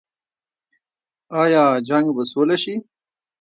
آیا 1.41 1.63
جنګ 1.87 2.05
به 2.15 2.23
سوله 2.31 2.57
شي؟ 2.63 2.75